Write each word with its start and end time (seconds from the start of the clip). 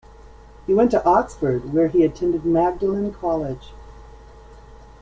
He 0.65 0.73
went 0.73 0.89
to 0.89 1.05
Oxford 1.05 1.73
where 1.75 1.87
he 1.87 2.03
attended 2.03 2.43
Magdalen 2.43 3.13
College. 3.13 3.71